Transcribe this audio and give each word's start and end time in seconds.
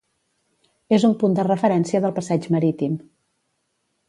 És 0.97 1.05
un 1.09 1.13
punt 1.25 1.37
de 1.41 1.45
referència 1.49 2.01
del 2.07 2.17
passeig 2.19 2.49
marítim. 2.57 2.97